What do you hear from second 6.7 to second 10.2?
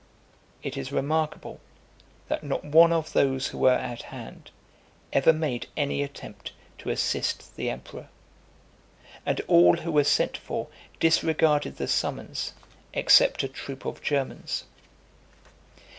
to assist the emperor; and all who were